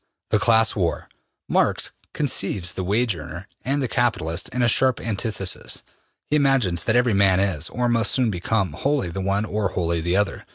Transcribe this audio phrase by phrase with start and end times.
[0.31, 1.07] The Class War.
[1.47, 5.83] Marx conceives the wage earner and the capitalist in a sharp antithesis.
[6.25, 10.01] He imagines that every man is, or must soon become, wholly the one or wholly
[10.01, 10.47] the other.